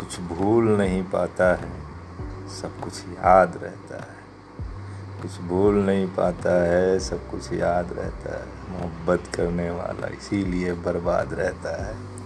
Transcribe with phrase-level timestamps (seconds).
[0.00, 1.72] कुछ भूल नहीं पाता है।
[2.48, 4.20] सब कुछ याद रहता है।
[5.22, 11.34] कुछ भूल नहीं पाता है, सब कुछ याद रहता है। मोहब्बत करने वाला इसीलिए बर्बाद
[11.34, 12.19] रहता है।